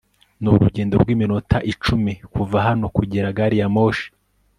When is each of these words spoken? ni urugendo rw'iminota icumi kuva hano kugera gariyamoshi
ni 0.41 0.47
urugendo 0.53 0.93
rw'iminota 1.01 1.57
icumi 1.71 2.13
kuva 2.33 2.57
hano 2.67 2.85
kugera 2.95 3.35
gariyamoshi 3.37 4.07